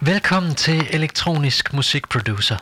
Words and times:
Velkommen 0.00 0.54
til 0.54 0.86
Elektronisk 0.90 1.72
Musikproducer. 1.74 2.56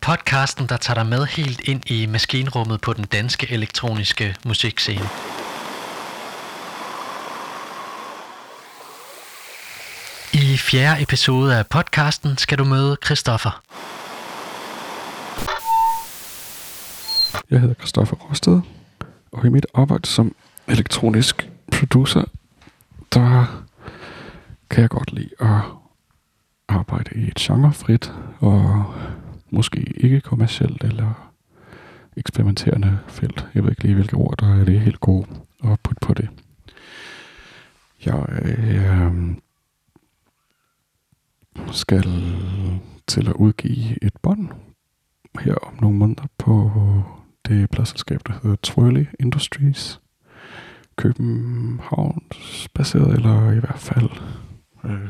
Podcasten, 0.00 0.66
der 0.66 0.76
tager 0.76 0.94
dig 0.94 1.06
med 1.06 1.26
helt 1.26 1.60
ind 1.60 1.90
i 1.90 2.06
maskinrummet 2.06 2.80
på 2.80 2.92
den 2.92 3.04
danske 3.04 3.52
elektroniske 3.52 4.36
musikscene. 4.46 5.08
I 10.32 10.56
fjerde 10.56 11.02
episode 11.02 11.56
af 11.58 11.66
podcasten 11.66 12.38
skal 12.38 12.58
du 12.58 12.64
møde 12.64 12.96
Christoffer. 13.04 13.62
Jeg 17.50 17.60
hedder 17.60 17.74
Christoffer 17.74 18.16
Rosted, 18.16 18.60
og 19.32 19.46
i 19.46 19.48
mit 19.48 19.66
arbejde 19.74 20.08
som 20.08 20.34
elektronisk 20.68 21.48
producer, 21.72 22.24
der 23.14 23.59
kan 24.70 24.82
jeg 24.82 24.90
godt 24.90 25.12
lide 25.12 25.30
at 25.40 25.60
arbejde 26.68 27.10
i 27.14 27.28
et 27.28 27.34
genrefrit 27.34 28.12
og 28.38 28.84
måske 29.50 29.80
ikke 29.96 30.20
kommercielt 30.20 30.84
eller 30.84 31.32
eksperimenterende 32.16 32.98
felt. 33.08 33.46
Jeg 33.54 33.62
ved 33.62 33.70
ikke 33.70 33.82
lige, 33.82 33.94
hvilke 33.94 34.16
ord, 34.16 34.38
der 34.40 34.60
er 34.60 34.64
det 34.64 34.80
helt 34.80 35.00
gode 35.00 35.26
at 35.64 35.80
putte 35.80 36.00
på 36.00 36.14
det. 36.14 36.28
Jeg 38.04 38.26
øh, 38.42 39.36
skal 41.72 42.04
til 43.06 43.28
at 43.28 43.34
udgive 43.34 44.04
et 44.04 44.12
bånd 44.22 44.48
her 45.40 45.54
om 45.54 45.74
nogle 45.80 45.98
måneder 45.98 46.26
på 46.38 46.72
det 47.48 47.70
pladselskab, 47.70 48.20
der 48.26 48.32
hedder 48.42 48.56
Twirly 48.62 49.04
Industries. 49.20 50.00
Københavns 50.96 52.68
baseret, 52.74 53.14
eller 53.14 53.52
i 53.52 53.58
hvert 53.58 53.78
fald 53.78 54.10
øh, 54.84 55.08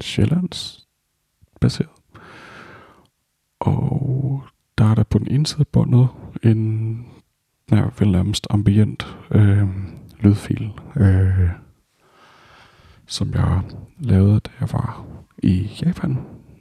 Sjællands 0.00 0.88
baseret. 1.60 1.90
Og 3.60 4.44
der 4.78 4.84
er 4.84 4.94
der 4.94 5.02
på 5.02 5.18
den 5.18 5.30
ene 5.30 5.46
side 5.46 5.64
båndet 5.64 6.08
en 6.42 7.06
ja, 7.70 7.84
vel 7.98 8.12
nærmest 8.12 8.46
ambient 8.50 9.16
øh, 9.30 9.68
lydfil, 10.20 10.72
øh, 10.96 11.50
som 13.06 13.30
jeg 13.30 13.62
lavede, 13.98 14.40
da 14.40 14.50
jeg 14.60 14.68
var 14.72 15.06
i 15.38 15.70
Japan 15.84 16.18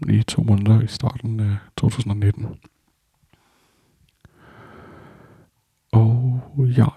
i 0.09 0.23
to 0.23 0.43
måneder 0.43 0.81
i 0.81 0.87
starten 0.87 1.39
af 1.39 1.57
2019. 1.77 2.47
Og 5.91 6.41
jeg 6.57 6.89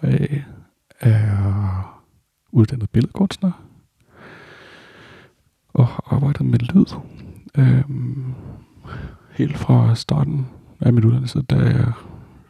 er 1.00 2.02
uddannet 2.52 2.90
billedkunstner 2.90 3.52
arbejdet 6.14 6.46
med 6.46 6.58
lyd. 6.58 6.86
Øhm, 7.58 8.34
helt 9.30 9.56
fra 9.56 9.94
starten 9.94 10.46
af 10.80 10.92
min 10.92 11.04
uddannelse, 11.04 11.42
da 11.42 11.56
jeg 11.56 11.92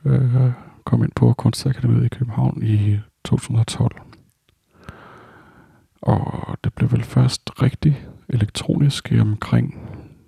øh, 0.05 0.53
kom 0.85 1.03
ind 1.03 1.13
på 1.17 1.33
Kunstakademiet 1.33 2.05
i 2.05 2.09
København 2.09 2.63
i 2.63 2.99
2012. 3.25 4.01
Og 6.03 6.57
det 6.65 6.75
blev 6.75 6.93
vel 6.93 7.03
først 7.03 7.63
rigtig 7.63 8.07
elektronisk 8.29 9.13
i 9.13 9.21
omkring 9.21 9.79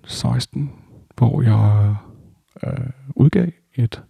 16, 0.05 0.71
hvor 1.17 1.41
jeg 1.41 1.95
øh, 2.63 2.89
udgav 3.15 3.47
et 3.75 4.03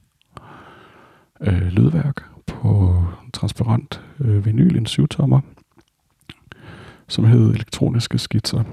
øh, 1.42 1.68
lydværk 1.68 2.24
på 2.46 2.96
transparent 3.34 4.02
øh, 4.20 4.46
vinyl, 4.46 4.78
en 4.78 4.86
tommer 4.86 5.42
som 7.08 7.26
hed 7.26 7.54
Elektroniske 7.54 8.18
Skitser. 8.18 8.64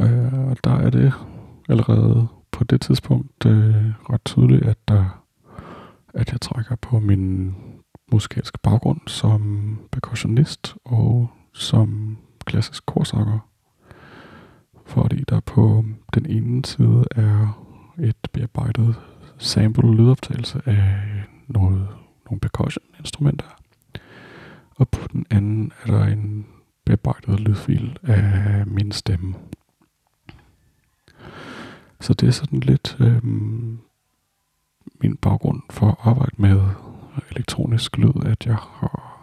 Øh, 0.00 0.48
og 0.48 0.56
der 0.64 0.76
er 0.76 0.90
det 0.90 1.12
allerede 1.68 2.28
på 2.50 2.64
det 2.64 2.80
tidspunkt 2.80 3.46
øh, 3.46 3.84
ret 4.10 4.24
tydeligt, 4.24 4.64
at, 4.64 4.76
der, 4.88 5.24
at 6.14 6.32
jeg 6.32 6.40
trækker 6.40 6.76
på 6.76 6.98
min 6.98 7.54
musikalske 8.12 8.58
baggrund 8.62 9.00
som 9.06 9.78
percussionist 9.92 10.74
og 10.84 11.30
som 11.54 12.18
klassisk 12.44 12.86
korsanger. 12.86 13.38
Fordi 14.86 15.24
der 15.28 15.40
på 15.40 15.84
den 16.14 16.26
ene 16.26 16.64
side 16.64 17.04
er 17.10 17.64
et 17.98 18.28
bearbejdet 18.32 18.94
sample 19.38 19.94
lydoptagelse 19.94 20.62
af 20.66 21.00
noget, 21.48 21.88
nogle 22.26 22.40
percussion 22.40 22.84
instrumenter. 22.98 23.46
Og 24.70 24.88
på 24.88 25.08
den 25.12 25.26
anden 25.30 25.72
er 25.82 25.90
der 25.90 26.04
en 26.04 26.46
bearbejdet 26.84 27.40
lydfil 27.40 27.98
af 28.02 28.66
min 28.66 28.92
stemme. 28.92 29.34
Så 32.00 32.14
det 32.14 32.26
er 32.26 32.32
sådan 32.32 32.60
lidt 32.60 32.96
øh, 33.00 33.24
min 35.02 35.16
baggrund 35.22 35.62
for 35.70 35.86
at 35.88 35.96
arbejde 36.00 36.34
med 36.36 36.60
elektronisk 37.30 37.98
lyd, 37.98 38.26
at 38.26 38.46
jeg 38.46 38.56
har 38.56 39.20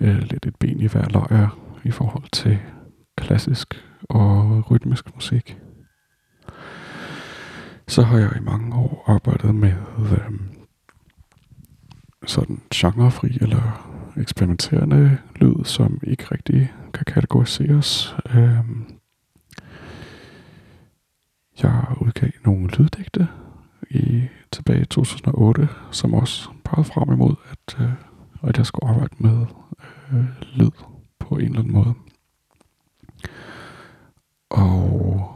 øh, 0.00 0.18
lidt 0.18 0.46
et 0.46 0.56
ben 0.56 0.80
i 0.80 0.86
hver 0.86 1.08
løjer 1.08 1.58
i 1.84 1.90
forhold 1.90 2.30
til 2.32 2.58
klassisk 3.16 3.84
og 4.02 4.70
rytmisk 4.70 5.14
musik. 5.14 5.58
Så 7.88 8.02
har 8.02 8.18
jeg 8.18 8.32
i 8.36 8.40
mange 8.40 8.76
år 8.76 9.04
arbejdet 9.06 9.54
med 9.54 9.74
øh, 9.98 10.30
sådan 12.26 12.60
genrefri 12.74 13.38
eller 13.40 13.88
eksperimenterende 14.16 15.18
lyd, 15.36 15.64
som 15.64 16.00
ikke 16.02 16.24
rigtig 16.24 16.72
kan 16.94 17.04
kategoriseres. 17.04 18.16
Øh, 18.34 18.58
jeg 21.62 21.84
udgav 22.00 22.30
nogle 22.44 22.68
lyddigte 22.68 23.28
i 23.90 24.22
tilbage 24.52 24.80
i 24.80 24.84
2008, 24.84 25.68
som 25.90 26.14
også 26.14 26.50
pegede 26.64 26.84
frem 26.84 27.12
imod, 27.12 27.34
at, 27.50 27.80
øh, 27.80 27.92
at 28.42 28.58
jeg 28.58 28.66
skulle 28.66 28.90
arbejde 28.90 29.14
med 29.18 29.46
øh, 30.12 30.24
lyd 30.54 30.70
på 31.18 31.34
en 31.34 31.44
eller 31.44 31.58
anden 31.58 31.72
måde. 31.72 31.94
Og 34.50 35.28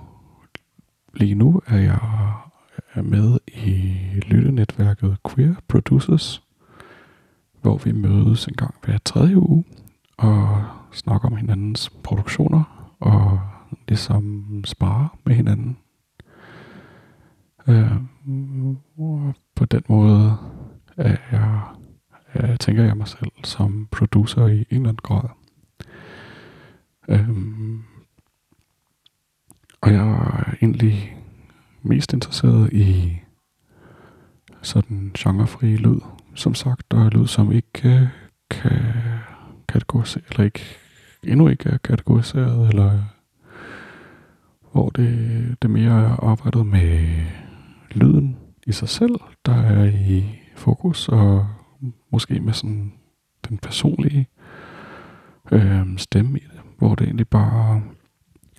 lige 1.14 1.34
nu 1.34 1.60
er 1.66 1.78
jeg 1.78 1.98
er 2.94 3.02
med 3.02 3.38
i 3.48 3.94
lyttenetværket 4.26 5.16
Queer 5.28 5.54
Producers, 5.68 6.42
hvor 7.62 7.78
vi 7.78 7.92
mødes 7.92 8.46
en 8.46 8.54
gang 8.54 8.74
hver 8.84 8.98
tredje 8.98 9.36
uge 9.36 9.64
og 10.16 10.64
snakker 10.92 11.28
om 11.28 11.36
hinandens 11.36 11.90
produktioner 11.90 12.92
og 13.00 13.40
ligesom 13.88 14.44
sparer 14.64 15.18
med 15.24 15.34
hinanden. 15.34 15.76
Øh, 17.68 17.92
på 19.54 19.64
den 19.64 19.82
måde 19.88 20.36
er 20.96 21.16
jeg, 21.32 21.60
jeg, 22.34 22.60
tænker 22.60 22.84
jeg 22.84 22.96
mig 22.96 23.08
selv 23.08 23.30
som 23.44 23.88
producer 23.90 24.46
i 24.46 24.58
en 24.58 24.66
eller 24.70 24.88
anden 24.88 24.96
grad. 25.02 25.28
Øhm, 27.08 27.82
og 29.80 29.92
jeg 29.92 30.08
er 30.08 30.54
egentlig 30.62 31.16
mest 31.82 32.12
interesseret 32.12 32.72
i 32.72 33.18
sådan 34.62 35.10
genrefri 35.18 35.76
lyd, 35.76 36.00
som 36.34 36.54
sagt, 36.54 36.94
og 36.94 37.10
lyd, 37.10 37.26
som 37.26 37.52
ikke 37.52 37.88
øh, 37.88 38.08
kan 38.50 38.82
kategorisere, 39.68 40.22
eller 40.30 40.44
ikke, 40.44 40.64
endnu 41.22 41.48
ikke 41.48 41.68
er 41.68 41.76
kategoriseret, 41.76 42.68
eller 42.68 43.02
hvor 44.72 44.90
det, 44.90 45.56
det 45.62 45.70
mere 45.70 46.02
er 46.04 46.24
arbejdet 46.24 46.66
med 46.66 47.08
lyden 47.96 48.36
i 48.66 48.72
sig 48.72 48.88
selv, 48.88 49.14
der 49.46 49.54
er 49.54 49.84
i 49.84 50.24
fokus, 50.56 51.08
og 51.08 51.48
måske 52.12 52.40
med 52.40 52.52
sådan 52.52 52.92
den 53.48 53.58
personlige 53.58 54.26
øh, 55.52 55.98
stemme 55.98 56.38
i 56.38 56.42
det, 56.42 56.60
hvor 56.78 56.94
det 56.94 57.04
egentlig 57.04 57.28
bare 57.28 57.82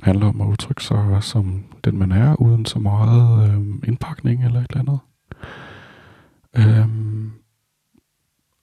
handler 0.02 0.28
om 0.28 0.42
at 0.42 0.48
udtrykke 0.48 0.84
sig 0.84 1.24
som 1.24 1.64
den 1.84 1.98
man 1.98 2.12
er, 2.12 2.36
uden 2.36 2.66
så 2.66 2.80
meget 2.80 3.50
øh, 3.50 3.60
indpakning 3.88 4.46
eller 4.46 4.60
et 4.60 4.68
eller 4.70 4.80
andet. 4.80 5.00
Øh, 6.58 6.88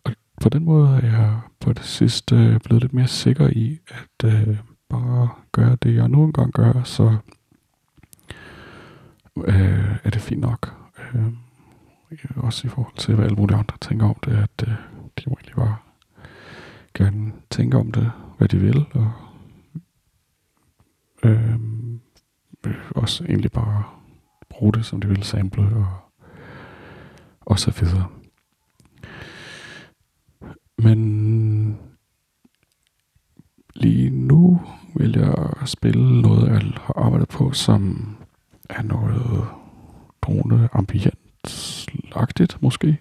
og 0.05 0.13
på 0.41 0.49
den 0.49 0.65
måde 0.65 0.89
er 0.89 1.07
jeg 1.07 1.41
på 1.61 1.73
det 1.73 1.85
sidste 1.85 2.61
blevet 2.65 2.83
lidt 2.83 2.93
mere 2.93 3.09
sikker 3.09 3.49
i, 3.49 3.79
at 3.89 4.33
øh, 4.33 4.59
bare 4.89 5.29
gøre 5.53 5.77
det, 5.83 5.95
jeg 5.95 6.09
nu 6.09 6.25
engang 6.25 6.53
gør, 6.53 6.83
så 6.83 7.17
øh, 9.37 9.97
er 10.05 10.11
det 10.11 10.21
fint 10.21 10.41
nok. 10.41 10.75
Øh, 11.15 11.33
også 12.37 12.67
i 12.67 12.71
forhold 12.71 12.97
til, 12.97 13.15
hvad 13.15 13.25
alle 13.25 13.37
mulige 13.37 13.59
andre 13.59 13.77
tænker 13.81 14.07
om 14.07 14.17
det, 14.25 14.33
at 14.33 14.69
øh, 14.69 14.75
de 15.19 15.23
må 15.27 15.35
egentlig 15.35 15.57
bare 15.57 15.77
gerne 16.95 17.33
tænke 17.51 17.77
om 17.79 17.93
det, 17.93 18.13
hvad 18.39 18.49
de 18.49 18.59
vil, 18.59 18.87
og 18.95 19.13
øh, 21.25 21.55
øh 22.67 22.75
også 22.91 23.25
egentlig 23.25 23.53
bare 23.53 23.85
bruge 24.49 24.73
det, 24.73 24.85
som 24.85 25.01
de 25.01 25.09
vil 25.09 25.23
sample, 25.23 25.63
og, 25.63 25.87
og 27.41 27.59
så 27.59 27.71
videre. 27.71 28.07
Men 30.79 31.25
vil 34.95 35.19
jeg 35.19 35.69
spille 35.69 36.23
noget, 36.23 36.49
jeg 36.49 36.61
har 36.61 36.95
arbejdet 36.97 37.29
på, 37.29 37.53
som 37.53 38.17
af 38.77 38.85
noget 38.85 39.45
drone 40.23 40.69
ambient 40.73 41.19
lagtigt 42.15 42.63
måske. 42.63 42.99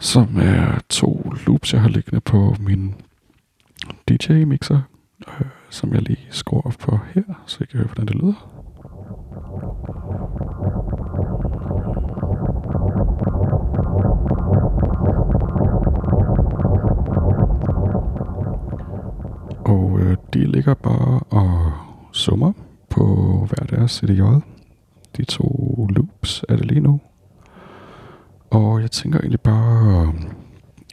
Som 0.00 0.36
er 0.36 0.80
to 0.88 1.32
loops, 1.46 1.72
jeg 1.72 1.82
har 1.82 1.88
liggende 1.88 2.20
på 2.20 2.54
min 2.60 2.94
DJ-mixer, 4.10 4.78
øh, 5.28 5.46
som 5.70 5.92
jeg 5.94 6.02
lige 6.02 6.26
skruer 6.30 6.62
op 6.66 6.74
på 6.80 6.98
her, 7.14 7.22
så 7.46 7.58
I 7.60 7.66
kan 7.66 7.78
høre, 7.78 7.86
hvordan 7.86 8.06
det 8.06 8.14
lyder. 8.14 8.58
Og 19.64 20.00
øh, 20.00 20.16
de 20.34 20.52
ligger 20.52 20.74
bare 20.74 21.20
og 21.30 21.72
summer 22.12 22.52
på 22.90 23.04
hver 23.48 23.66
deres 23.66 23.90
CDJ. 23.92 24.22
De 25.18 25.24
to 25.24 25.86
loops 25.90 26.44
er 26.48 26.56
det 26.56 26.66
lige 26.66 26.80
nu. 26.80 27.00
Og 28.50 28.80
jeg 28.80 28.90
tænker 28.90 29.18
egentlig 29.18 29.40
bare 29.40 30.02
at 30.02 30.14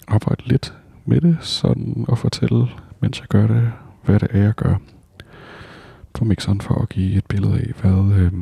arbejde 0.08 0.44
lidt 0.46 0.74
med 1.06 1.22
det, 1.22 1.38
sådan 1.42 2.06
og 2.08 2.18
fortælle, 2.18 2.68
mens 3.00 3.20
jeg 3.20 3.28
gør 3.28 3.48
det, 3.48 3.72
hvad 4.04 4.20
det 4.20 4.28
er, 4.32 4.44
jeg 4.44 4.54
gør 4.54 4.76
på 6.14 6.26
mixeren 6.26 6.62
for 6.62 6.82
at 6.82 6.90
give 6.90 7.18
et 7.18 7.26
billede 7.26 7.60
af, 7.60 7.74
hvad 7.82 8.18
øh, 8.20 8.34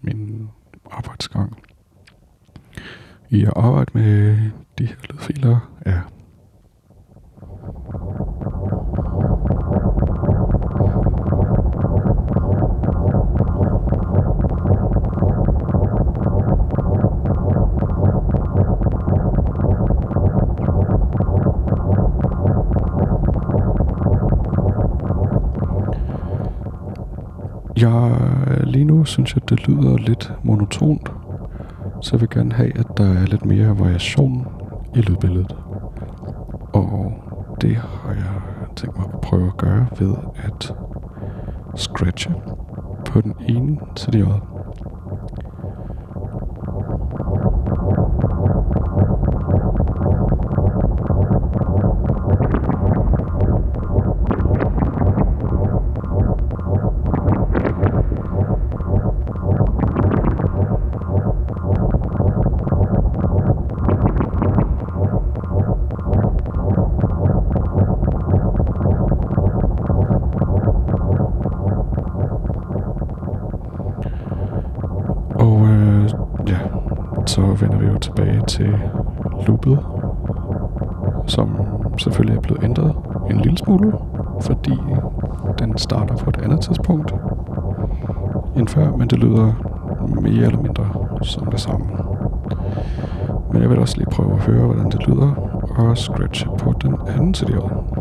min 0.00 0.48
arbejdsgang 0.90 1.58
i 3.30 3.44
at 3.44 3.52
arbejde 3.56 3.90
med 3.94 4.36
de 4.78 4.86
her 4.86 4.96
lydfiler 5.10 5.72
er. 5.80 6.00
Jeg, 27.82 28.20
øh, 28.46 28.62
lige 28.66 28.84
nu 28.84 29.04
synes 29.04 29.34
jeg, 29.34 29.48
det 29.48 29.68
lyder 29.68 29.96
lidt 29.96 30.32
monotont, 30.42 31.12
så 32.00 32.10
jeg 32.12 32.20
vil 32.20 32.28
gerne 32.30 32.52
have, 32.52 32.78
at 32.78 32.86
der 32.96 33.04
er 33.04 33.26
lidt 33.26 33.44
mere 33.44 33.78
variation 33.78 34.46
i 34.94 35.00
lydbilledet. 35.00 35.56
Og 36.72 37.12
det 37.60 37.76
har 37.76 38.12
jeg 38.14 38.40
tænkt 38.76 38.98
mig 38.98 39.06
at 39.14 39.20
prøve 39.20 39.46
at 39.46 39.56
gøre 39.56 39.86
ved 39.98 40.14
at 40.34 40.74
scratche 41.76 42.34
på 43.06 43.20
den 43.20 43.34
ene 43.48 43.78
CDJ. 43.98 44.22
Og 44.22 44.51
vender 77.62 77.78
vi 77.78 77.86
jo 77.86 77.98
tilbage 77.98 78.42
til 78.48 78.78
loopet, 79.46 79.78
som 81.26 81.56
selvfølgelig 81.98 82.36
er 82.36 82.40
blevet 82.40 82.64
ændret 82.64 82.94
en 83.30 83.40
lille 83.40 83.58
smule, 83.58 83.92
fordi 84.40 84.78
den 85.58 85.78
starter 85.78 86.16
på 86.16 86.30
et 86.30 86.38
andet 86.42 86.60
tidspunkt 86.60 87.14
end 88.56 88.68
før, 88.68 88.96
men 88.96 89.08
det 89.08 89.18
lyder 89.18 89.52
mere 90.22 90.44
eller 90.46 90.62
mindre 90.62 90.86
som 91.22 91.46
det 91.50 91.60
samme. 91.60 91.86
Men 93.52 93.62
jeg 93.62 93.70
vil 93.70 93.78
også 93.78 93.96
lige 93.96 94.10
prøve 94.10 94.32
at 94.32 94.38
høre, 94.38 94.66
hvordan 94.66 94.90
det 94.90 95.08
lyder, 95.08 95.30
og 95.76 95.98
scratche 95.98 96.50
på 96.58 96.74
den 96.82 96.96
anden 97.08 97.34
CD'er. 97.34 97.91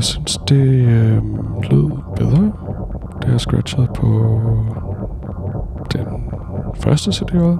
Jeg 0.00 0.04
synes, 0.04 0.38
det 0.48 0.66
øh, 0.86 1.22
lød 1.70 1.90
bedre, 2.16 2.52
da 3.22 3.30
jeg 3.30 3.40
scratchede 3.40 3.88
på 3.94 4.40
den 5.92 6.06
første 6.74 7.12
cd 7.12 7.58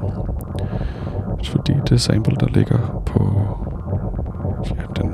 Fordi 1.45 1.75
det 1.89 2.01
sample, 2.01 2.37
der 2.41 2.47
ligger 2.47 3.03
på 3.07 3.41
ja, 4.71 5.03
den, 5.03 5.13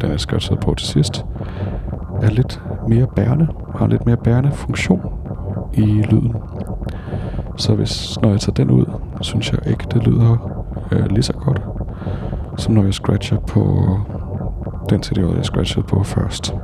den 0.00 0.10
jeg 0.10 0.20
scratchede 0.20 0.60
på 0.60 0.74
til 0.74 0.86
sidst, 0.86 1.24
er 2.22 2.30
lidt 2.30 2.62
mere 2.88 3.06
bærende, 3.06 3.48
har 3.76 3.86
lidt 3.86 4.06
mere 4.06 4.16
bærende 4.16 4.52
funktion 4.52 5.00
i 5.74 6.02
lyden. 6.10 6.36
Så 7.56 7.74
hvis, 7.74 8.18
når 8.22 8.30
jeg 8.30 8.40
tager 8.40 8.54
den 8.54 8.70
ud, 8.70 8.84
synes 9.20 9.52
jeg 9.52 9.60
ikke, 9.66 9.84
det 9.94 10.06
lyder 10.06 10.36
øh, 10.92 11.06
lige 11.06 11.22
så 11.22 11.32
godt, 11.32 11.60
som 12.56 12.74
når 12.74 12.84
jeg 12.84 12.94
scratcher 12.94 13.38
på 13.38 13.86
den 14.90 15.02
CD, 15.02 15.18
jeg 15.36 15.44
scratchede 15.44 15.86
på 15.86 16.02
først. 16.02 16.54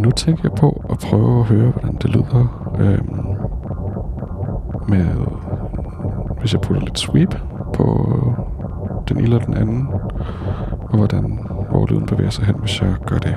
Men 0.00 0.04
nu 0.04 0.10
tænker 0.10 0.40
jeg 0.42 0.52
på 0.52 0.84
at 0.90 0.98
prøve 0.98 1.40
at 1.40 1.46
høre, 1.46 1.70
hvordan 1.70 1.96
det 2.02 2.10
lyder 2.10 2.72
øhm, 2.78 3.16
med, 4.88 5.06
hvis 6.40 6.52
jeg 6.52 6.60
putter 6.60 6.82
lidt 6.82 6.98
sweep 6.98 7.34
på 7.74 7.84
øh, 8.08 8.32
den 9.08 9.16
ene 9.16 9.22
eller 9.22 9.38
den 9.38 9.56
anden, 9.56 9.88
og 10.80 10.96
hvordan, 10.96 11.38
hvor 11.70 11.86
lyden 11.86 12.06
bevæger 12.06 12.30
sig 12.30 12.44
hen, 12.44 12.54
hvis 12.54 12.82
jeg 12.82 12.94
gør 13.06 13.18
det. 13.18 13.34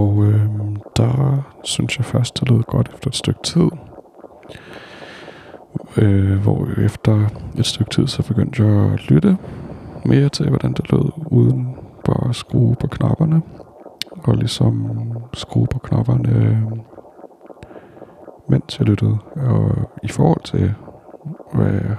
Og 0.00 0.24
øh, 0.24 0.40
der 0.96 1.42
synes 1.64 1.98
jeg 1.98 2.04
først, 2.04 2.40
det 2.40 2.50
lød 2.50 2.62
godt 2.62 2.90
efter 2.94 3.08
et 3.08 3.16
stykke 3.16 3.42
tid. 3.42 3.68
Øh, 5.96 6.42
hvor 6.42 6.68
efter 6.84 7.26
et 7.58 7.66
stykke 7.66 7.90
tid, 7.90 8.06
så 8.06 8.22
begyndte 8.28 8.64
jeg 8.64 8.92
at 8.92 9.10
lytte 9.10 9.38
mere 10.04 10.28
til, 10.28 10.48
hvordan 10.48 10.72
det 10.72 10.92
lød, 10.92 11.10
uden 11.26 11.76
bare 12.04 12.28
at 12.28 12.34
skrue 12.34 12.76
på 12.80 12.86
knapperne. 12.86 13.42
Og 14.24 14.36
ligesom 14.36 14.90
skrue 15.34 15.66
på 15.66 15.78
knapperne, 15.78 16.28
øh, 16.28 16.62
mens 18.48 18.78
jeg 18.78 18.88
lyttede. 18.88 19.18
Og 19.36 19.90
i 20.02 20.08
forhold 20.08 20.42
til, 20.44 20.74
hvad 21.52 21.72
jeg 21.72 21.96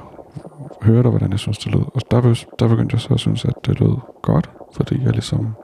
hørte, 0.82 1.08
og 1.08 1.12
hvordan 1.12 1.32
jeg 1.32 1.40
synes, 1.40 1.58
det 1.58 1.72
lød. 1.72 1.86
Og 1.96 2.02
der, 2.12 2.46
der 2.60 2.68
begyndte 2.68 2.94
jeg 2.94 3.02
så 3.02 3.14
at 3.14 3.20
synes, 3.20 3.46
at 3.46 3.56
det 3.66 3.80
lød 3.80 3.96
godt, 4.22 4.50
fordi 4.76 5.04
jeg 5.04 5.12
ligesom 5.12 5.56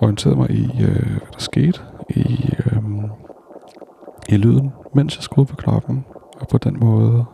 orienterede 0.00 0.38
mig 0.38 0.50
i, 0.50 0.64
øh, 0.82 1.06
hvad 1.06 1.32
der 1.32 1.38
skete 1.38 1.80
i, 2.10 2.54
øh, 2.66 2.82
i 4.28 4.36
lyden, 4.36 4.72
mens 4.94 5.16
jeg 5.16 5.22
skruede 5.22 5.48
på 5.48 5.56
knappen. 5.56 6.04
Og 6.40 6.48
på 6.48 6.58
den 6.58 6.76
måde 6.80 7.24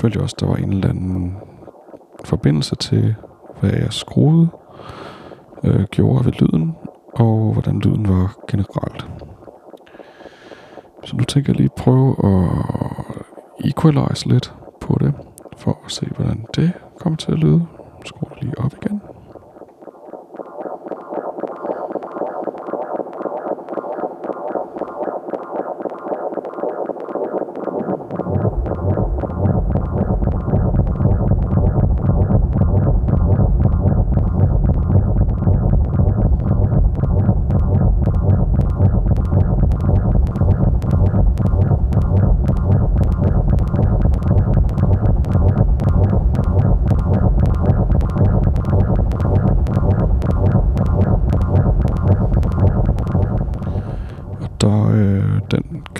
følte 0.00 0.16
jeg 0.16 0.22
også, 0.22 0.36
at 0.36 0.40
der 0.40 0.46
var 0.46 0.56
en 0.56 0.72
eller 0.72 0.88
anden 0.88 1.36
forbindelse 2.24 2.76
til, 2.76 3.14
hvad 3.60 3.70
jeg 3.70 3.92
skruede, 3.92 4.48
øh, 5.64 5.84
gjorde 5.84 6.24
ved 6.24 6.32
lyden, 6.32 6.76
og 7.14 7.52
hvordan 7.52 7.78
lyden 7.78 8.08
var 8.08 8.36
generelt. 8.48 9.06
Så 11.04 11.16
nu 11.16 11.24
tænker 11.24 11.52
jeg 11.52 11.56
lige 11.56 11.70
prøve 11.76 12.16
at 12.24 12.50
equalize 13.64 14.28
lidt 14.28 14.54
på 14.80 14.96
det, 15.00 15.14
for 15.56 15.78
at 15.84 15.90
se, 15.90 16.06
hvordan 16.16 16.46
det 16.56 16.72
kommer 17.00 17.16
til 17.16 17.32
at 17.32 17.38
lyde. 17.38 17.66
Skru 18.04 18.26
lige 18.40 18.58
op 18.58 18.74
igen. 18.82 19.00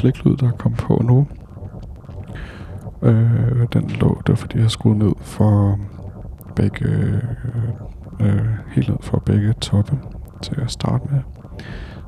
Kliklyd, 0.00 0.36
der 0.36 0.50
kom 0.50 0.72
på 0.72 1.02
nu. 1.04 1.26
Øh, 3.02 3.66
den 3.72 3.90
lå, 3.90 4.20
det 4.26 4.28
var 4.28 4.34
fordi 4.34 4.58
jeg 4.58 4.70
skruede 4.70 4.98
ned 4.98 5.12
for 5.20 5.72
øh, 5.72 5.78
begge, 6.56 6.84
øh, 6.88 7.22
øh, 8.20 8.46
helt 8.72 8.88
ned 8.88 8.96
for 9.00 9.22
begge 9.26 9.52
toppe 9.52 9.98
til 10.42 10.60
at 10.60 10.70
starte 10.70 11.04
med. 11.10 11.20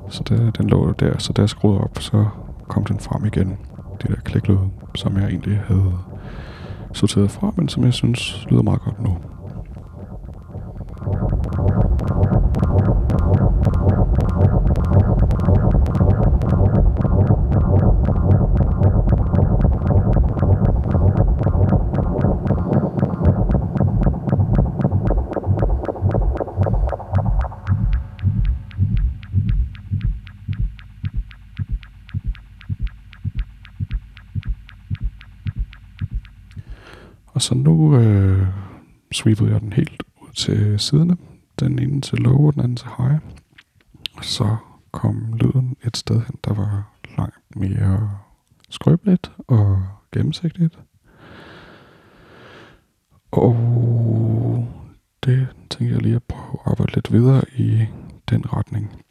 Så 0.08 0.22
det, 0.28 0.58
den 0.58 0.68
lå 0.68 0.92
der, 0.92 1.18
så 1.18 1.32
da 1.32 1.42
jeg 1.42 1.48
skruede 1.48 1.80
op, 1.80 1.98
så 1.98 2.26
kom 2.68 2.84
den 2.84 2.98
frem 2.98 3.24
igen. 3.24 3.58
Det 4.02 4.10
der 4.10 4.16
kliklyd, 4.24 4.58
som 4.94 5.16
jeg 5.16 5.28
egentlig 5.28 5.60
havde 5.66 5.92
sorteret 6.92 7.30
fra, 7.30 7.52
men 7.56 7.68
som 7.68 7.84
jeg 7.84 7.92
synes 7.92 8.46
lyder 8.50 8.62
meget 8.62 8.80
godt 8.80 9.02
nu. 9.02 9.16
Sweepede 39.12 39.52
jeg 39.52 39.60
den 39.60 39.72
helt 39.72 40.02
ud 40.22 40.32
til 40.34 40.80
siderne. 40.80 41.16
Den 41.60 41.78
ene 41.78 42.00
til 42.00 42.18
low 42.18 42.46
og 42.46 42.54
den 42.54 42.62
anden 42.62 42.76
til 42.76 42.88
high. 42.98 43.18
Og 44.16 44.24
så 44.24 44.56
kom 44.90 45.34
lyden 45.34 45.76
et 45.86 45.96
sted 45.96 46.16
hen, 46.16 46.36
der 46.44 46.54
var 46.54 46.92
langt 47.18 47.56
mere 47.56 48.18
skrøbeligt 48.70 49.32
og 49.38 49.82
gennemsigtigt. 50.12 50.78
Og 53.30 53.56
det 55.24 55.48
tænker 55.70 55.94
jeg 55.94 56.02
lige 56.02 56.16
at 56.16 56.22
prøve 56.22 56.52
at 56.52 56.70
arbejde 56.70 56.94
lidt 56.94 57.12
videre 57.12 57.42
i 57.56 57.86
den 58.30 58.52
retning. 58.52 59.02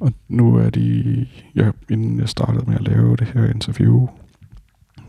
Og 0.00 0.12
nu 0.38 0.56
er 0.56 0.70
de, 0.70 1.26
ja, 1.54 1.70
inden 1.90 2.20
jeg 2.20 2.28
startede 2.28 2.64
med 2.66 2.74
at 2.74 2.88
lave 2.88 3.16
det 3.16 3.26
her 3.26 3.44
interview, 3.44 4.08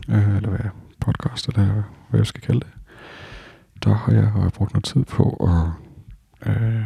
øh, 0.08 0.36
eller 0.36 0.48
hvad, 0.48 0.70
podcast, 1.00 1.48
eller 1.48 1.82
hvad 2.10 2.20
jeg 2.20 2.26
skal 2.26 2.40
kalde 2.40 2.60
det, 2.60 2.72
der 3.84 3.94
har 3.94 4.12
jeg 4.12 4.50
brugt 4.54 4.72
noget 4.72 4.84
tid 4.84 5.04
på 5.04 5.48
at 5.50 5.66
øh, 6.50 6.84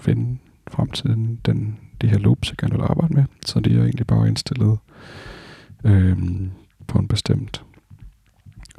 finde 0.00 0.38
frem 0.68 0.90
til 0.90 1.10
den, 1.10 1.40
den, 1.46 1.78
de 2.00 2.08
her 2.08 2.18
loops, 2.18 2.50
jeg 2.50 2.56
gerne 2.56 2.74
vil 2.74 2.82
arbejde 2.82 3.14
med. 3.14 3.24
Så 3.46 3.60
de 3.60 3.76
er 3.76 3.82
egentlig 3.82 4.06
bare 4.06 4.28
indstillet 4.28 4.78
øh, 5.84 6.18
på 6.86 6.98
en 6.98 7.08
bestemt 7.08 7.64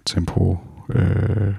tempo 0.06 0.58
øh, 0.90 1.54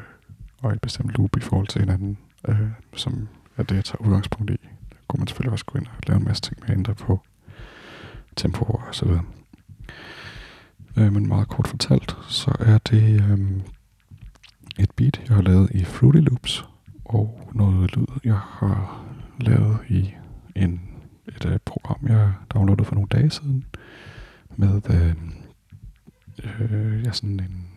og 0.63 0.73
et 0.73 0.81
bestemt 0.81 1.11
loop 1.19 1.37
i 1.37 1.41
forhold 1.41 1.67
til 1.67 1.81
hinanden, 1.81 2.19
øh, 2.49 2.71
som 2.97 3.29
er 3.57 3.63
det, 3.63 3.77
jeg 3.77 3.85
tager 3.85 4.07
udgangspunkt 4.07 4.51
i 4.51 4.57
kunne 5.09 5.21
man 5.21 5.27
selvfølgelig 5.29 5.53
også 5.53 5.65
gå 5.65 5.79
ind 5.79 5.87
og 5.87 6.03
lave 6.07 6.19
en 6.19 6.25
masse 6.25 6.43
ting 6.43 6.57
med 6.61 6.71
at 6.71 6.77
ændre 6.77 6.95
på 6.95 7.21
tempo 8.37 8.65
og 8.65 8.95
så 8.95 9.05
videre. 9.05 9.25
Øh, 10.97 11.13
men 11.13 11.29
meget 11.29 11.49
kort 11.49 11.69
fortalt, 11.69 12.17
så 12.29 12.57
er 12.61 12.79
det 12.79 13.23
øh, 13.31 13.61
et 14.79 14.91
beat, 14.97 15.23
jeg 15.29 15.37
har 15.37 15.43
lavet 15.43 15.71
i 15.71 15.85
Fruity 15.85 16.19
Loops, 16.19 16.65
og 17.05 17.51
noget 17.55 17.97
lyd, 17.97 18.07
jeg 18.25 18.39
har 18.39 19.05
lavet 19.41 19.79
i 19.89 20.15
en, 20.57 20.81
et 21.29 21.45
uh, 21.45 21.57
program, 21.65 22.07
jeg 22.09 22.33
downloadede 22.55 22.85
for 22.85 22.95
nogle 22.95 23.09
dage 23.09 23.31
siden, 23.31 23.65
med 24.57 24.81
øh, 24.91 25.15
øh, 26.61 27.05
ja, 27.05 27.13
sådan 27.13 27.41
en 27.41 27.69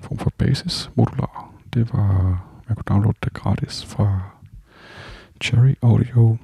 form 0.00 0.18
for 0.18 0.32
basis 0.38 0.90
modular. 0.94 1.54
Det 1.74 1.92
var, 1.92 2.44
man 2.68 2.76
kunne 2.76 2.84
downloade 2.88 3.18
det 3.24 3.32
gratis 3.32 3.84
fra 3.84 4.20
Cherry 5.42 5.74
Audio. 5.82 6.36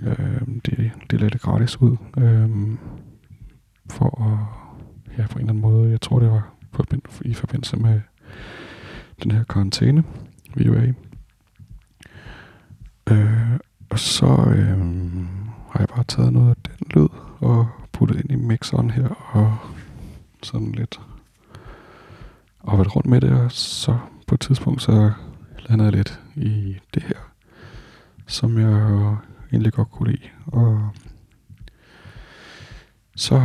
Øh, 0.00 0.40
det, 0.66 0.92
det 1.10 1.20
lagde 1.20 1.30
det 1.30 1.40
gratis 1.40 1.80
ud. 1.80 1.96
Øh, 2.18 2.50
for 3.90 4.22
at, 4.22 4.38
ja, 5.18 5.26
på 5.26 5.38
en 5.38 5.40
eller 5.40 5.52
anden 5.52 5.62
måde, 5.62 5.90
jeg 5.90 6.00
tror 6.00 6.18
det 6.18 6.30
var 6.30 6.54
på, 6.72 6.84
i 7.24 7.34
forbindelse 7.34 7.76
med 7.76 8.00
den 9.22 9.30
her 9.30 9.44
karantæne, 9.44 10.04
VOA. 10.56 10.92
Øh, 13.10 13.58
og 13.90 13.98
så 13.98 14.26
øh, 14.26 14.78
har 15.70 15.78
jeg 15.78 15.88
bare 15.88 16.04
taget 16.04 16.32
noget 16.32 16.50
af 16.50 16.56
den 16.56 16.86
lyd 16.94 17.08
og 17.40 17.68
puttet 17.92 18.20
ind 18.20 18.30
i 18.30 18.34
mixeren 18.34 18.90
her 18.90 19.08
og 19.08 19.56
sådan 20.42 20.72
lidt 20.72 21.00
og 22.60 22.78
været 22.78 22.96
rundt 22.96 23.08
med 23.08 23.20
det, 23.20 23.32
og 23.32 23.52
så 23.52 23.98
på 24.26 24.34
et 24.34 24.40
tidspunkt 24.40 24.82
så 24.82 25.12
landede 25.68 25.88
jeg 25.88 25.96
lidt 25.96 26.20
i 26.36 26.76
det 26.94 27.02
her 27.02 27.32
som 28.26 28.58
jeg 28.58 29.16
egentlig 29.52 29.72
godt 29.72 29.90
kunne 29.90 30.10
lide. 30.10 30.28
Og 30.46 30.90
så 33.16 33.36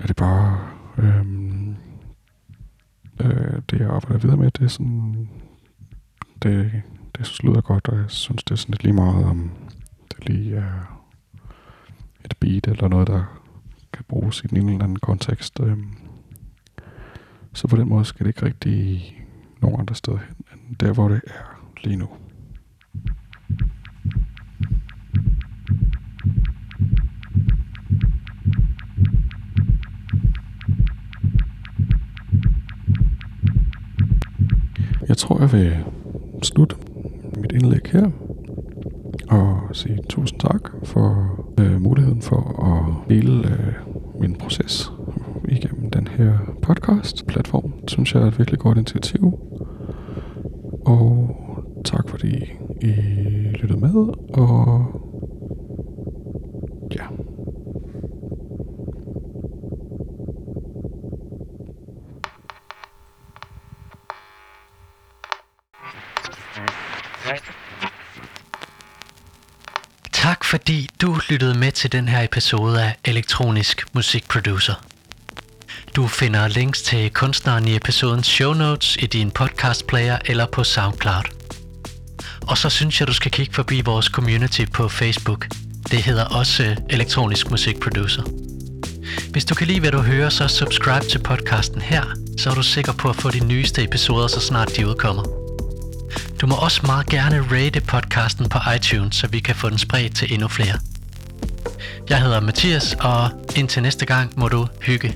er 0.00 0.06
det 0.06 0.16
bare 0.16 0.68
øhm, 0.98 1.76
øh, 3.20 3.62
det, 3.70 3.80
jeg 3.80 3.90
arbejder 3.90 4.18
videre 4.18 4.36
med. 4.36 4.50
Det 4.50 4.64
er 4.64 4.68
sådan, 4.68 5.28
det, 6.42 6.82
det 7.18 7.44
lyder 7.44 7.60
godt, 7.60 7.88
og 7.88 7.96
jeg 7.98 8.10
synes, 8.10 8.44
det 8.44 8.52
er 8.52 8.56
sådan 8.56 8.72
lidt 8.72 8.84
lige 8.84 8.92
meget, 8.92 9.24
om 9.24 9.50
det 10.10 10.28
lige 10.28 10.56
er 10.56 11.00
et 12.24 12.34
beat 12.40 12.66
eller 12.66 12.88
noget, 12.88 13.06
der 13.06 13.40
kan 13.92 14.04
bruges 14.08 14.40
i 14.40 14.46
en 14.50 14.56
eller 14.56 14.84
anden 14.84 14.98
kontekst. 14.98 15.60
Øhm, 15.60 15.96
så 17.52 17.68
på 17.68 17.76
den 17.76 17.88
måde 17.88 18.04
skal 18.04 18.26
det 18.26 18.30
ikke 18.30 18.46
rigtig 18.46 19.16
nogen 19.62 19.80
andre 19.80 19.94
steder 19.94 20.18
hen, 20.18 20.58
end 20.68 20.76
der, 20.76 20.92
hvor 20.92 21.08
det 21.08 21.20
er 21.26 21.66
lige 21.84 21.96
nu. 21.96 22.08
Jeg 35.14 35.18
tror, 35.18 35.40
jeg 35.40 35.52
vil 35.52 35.76
slutte 36.42 36.76
mit 37.36 37.52
indlæg 37.52 37.80
her 37.92 38.10
og 39.30 39.76
sige 39.76 39.98
tusind 40.08 40.40
tak 40.40 40.60
for 40.84 41.36
øh, 41.60 41.80
muligheden 41.80 42.22
for 42.22 42.64
at 42.64 43.08
dele 43.10 43.48
øh, 43.48 43.72
min 44.20 44.34
proces 44.34 44.92
igennem 45.48 45.90
den 45.90 46.06
her 46.08 46.38
podcast-platform, 46.62 47.72
synes 47.88 48.14
jeg 48.14 48.22
er 48.22 48.26
et 48.26 48.38
virkelig 48.38 48.60
godt 48.60 48.78
initiativ. 48.78 49.38
Og 50.86 51.36
tak 51.84 52.08
fordi 52.08 52.52
I 52.80 52.92
lyttede 53.60 53.80
med, 53.80 53.94
og 54.34 54.86
ja. 56.94 57.04
Tak 70.24 70.44
fordi 70.44 70.88
du 71.02 71.16
lyttede 71.30 71.58
med 71.58 71.72
til 71.84 71.92
den 71.92 72.08
her 72.08 72.22
episode 72.22 72.82
af 72.82 72.96
Elektronisk 73.04 73.84
Musikproducer. 73.92 74.74
Du 75.96 76.06
finder 76.06 76.48
links 76.48 76.82
til 76.82 77.10
kunstneren 77.10 77.68
i 77.68 77.76
episodens 77.76 78.26
show 78.26 78.52
notes 78.52 78.96
i 79.00 79.06
din 79.06 79.30
podcast 79.30 79.86
player 79.86 80.18
eller 80.26 80.46
på 80.46 80.64
SoundCloud. 80.64 81.24
Og 82.46 82.58
så 82.58 82.70
synes 82.70 83.00
jeg, 83.00 83.08
du 83.08 83.12
skal 83.12 83.30
kigge 83.30 83.54
forbi 83.54 83.80
vores 83.80 84.06
community 84.06 84.64
på 84.72 84.88
Facebook. 84.88 85.46
Det 85.90 86.02
hedder 86.02 86.24
også 86.24 86.64
øh, 86.64 86.76
Elektronisk 86.90 87.50
Musikproducer. 87.50 88.22
Hvis 89.30 89.44
du 89.44 89.54
kan 89.54 89.66
lide, 89.66 89.80
hvad 89.80 89.92
du 89.92 89.98
hører, 89.98 90.28
så 90.28 90.48
subscribe 90.48 91.06
til 91.10 91.18
podcasten 91.18 91.80
her, 91.80 92.04
så 92.38 92.50
er 92.50 92.54
du 92.54 92.62
sikker 92.62 92.92
på 92.92 93.08
at 93.08 93.16
få 93.16 93.30
de 93.30 93.46
nyeste 93.46 93.84
episoder, 93.84 94.26
så 94.26 94.40
snart 94.40 94.76
de 94.76 94.88
udkommer. 94.88 95.22
Du 96.40 96.46
må 96.46 96.54
også 96.54 96.80
meget 96.86 97.06
gerne 97.06 97.46
rate 97.52 97.80
podcasten 97.80 98.48
på 98.48 98.58
iTunes, 98.76 99.16
så 99.16 99.26
vi 99.26 99.40
kan 99.40 99.54
få 99.54 99.70
den 99.70 99.78
spredt 99.78 100.16
til 100.16 100.32
endnu 100.32 100.48
flere. 100.48 100.78
Jeg 102.08 102.22
hedder 102.22 102.40
Mathias, 102.40 102.96
og 103.00 103.30
indtil 103.56 103.82
næste 103.82 104.06
gang 104.06 104.32
må 104.36 104.48
du 104.48 104.66
hygge 104.80 105.14